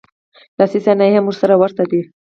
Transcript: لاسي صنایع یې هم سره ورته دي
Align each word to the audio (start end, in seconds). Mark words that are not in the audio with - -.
لاسي 0.59 0.79
صنایع 0.85 1.11
یې 1.13 1.17
هم 1.19 1.25
سره 1.41 1.53
ورته 1.61 1.83
دي 1.91 2.01